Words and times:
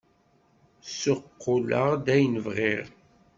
Ssuqquleɣ-d 0.87 2.05
ayen 2.15 2.35
bɣiɣ! 2.45 2.85